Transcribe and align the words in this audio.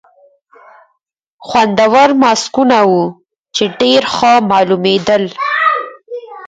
خوندور 1.47 2.09
ماسکونه 2.21 2.77
وو، 2.89 3.03
چې 3.55 3.63
ډېر 3.79 4.01
ښه 4.13 4.31
معلومېدل. 4.51 5.23